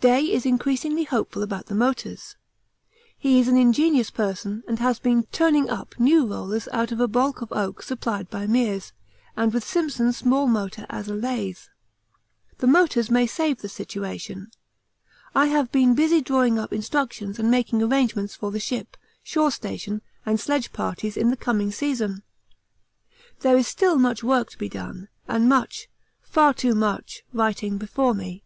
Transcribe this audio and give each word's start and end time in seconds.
Day 0.00 0.20
is 0.26 0.46
increasingly 0.46 1.02
hopeful 1.02 1.42
about 1.42 1.66
the 1.66 1.74
motors. 1.74 2.36
He 3.18 3.40
is 3.40 3.48
an 3.48 3.56
ingenious 3.56 4.12
person 4.12 4.62
and 4.68 4.78
has 4.78 5.00
been 5.00 5.24
turning 5.32 5.68
up 5.68 5.98
new 5.98 6.24
rollers 6.24 6.68
out 6.70 6.92
of 6.92 7.00
a 7.00 7.08
baulk 7.08 7.42
of 7.42 7.50
oak 7.50 7.82
supplied 7.82 8.30
by 8.30 8.46
Meares, 8.46 8.92
and 9.36 9.52
with 9.52 9.64
Simpson's 9.64 10.18
small 10.18 10.46
motor 10.46 10.86
as 10.88 11.08
a 11.08 11.16
lathe. 11.16 11.58
The 12.58 12.68
motors 12.68 13.10
may 13.10 13.26
save 13.26 13.60
the 13.60 13.68
situation. 13.68 14.52
I 15.34 15.46
have 15.46 15.72
been 15.72 15.96
busy 15.96 16.20
drawing 16.20 16.60
up 16.60 16.72
instructions 16.72 17.40
and 17.40 17.50
making 17.50 17.82
arrangements 17.82 18.36
for 18.36 18.52
the 18.52 18.60
ship, 18.60 18.96
shore 19.24 19.50
station, 19.50 20.00
and 20.24 20.38
sledge 20.38 20.72
parties 20.72 21.16
in 21.16 21.30
the 21.30 21.36
coming 21.36 21.72
season. 21.72 22.22
There 23.40 23.56
is 23.56 23.66
still 23.66 23.98
much 23.98 24.22
work 24.22 24.48
to 24.50 24.58
be 24.58 24.68
done 24.68 25.08
and 25.26 25.48
much, 25.48 25.88
far 26.20 26.54
too 26.54 26.76
much, 26.76 27.24
writing 27.32 27.78
before 27.78 28.14
me. 28.14 28.44